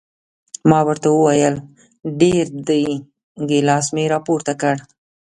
[0.69, 1.55] ما ورته وویل
[2.21, 2.83] ډېر دي،
[3.49, 4.75] ګیلاس مې را پورته کړ.